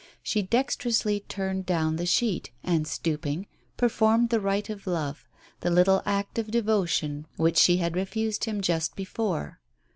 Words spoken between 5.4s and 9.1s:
the little act of devotion which she had refused him just